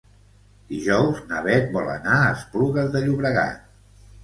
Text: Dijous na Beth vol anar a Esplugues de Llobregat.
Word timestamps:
Dijous 0.71 1.19
na 1.33 1.43
Beth 1.49 1.69
vol 1.77 1.93
anar 1.97 2.17
a 2.23 2.33
Esplugues 2.39 2.91
de 2.99 3.05
Llobregat. 3.07 3.73